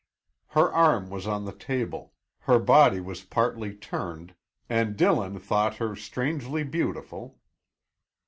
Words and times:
Her 0.57 0.73
arm 0.73 1.11
was 1.11 1.27
on 1.27 1.45
the 1.45 1.51
table, 1.53 2.15
her 2.49 2.57
body 2.57 2.99
was 2.99 3.21
partly 3.21 3.75
turned, 3.75 4.33
and 4.67 4.97
Dillon 4.97 5.37
thought 5.37 5.75
her 5.75 5.95
strangely 5.95 6.63
beautiful. 6.63 7.37